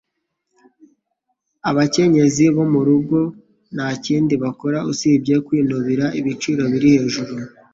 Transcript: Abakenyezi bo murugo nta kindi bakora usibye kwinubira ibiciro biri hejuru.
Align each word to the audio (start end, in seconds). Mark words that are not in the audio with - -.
Abakenyezi 1.69 2.43
bo 2.55 2.65
murugo 2.73 3.19
nta 3.75 3.89
kindi 4.05 4.33
bakora 4.43 4.77
usibye 4.91 5.35
kwinubira 5.45 6.05
ibiciro 6.19 6.63
biri 6.71 6.87
hejuru. 6.95 7.33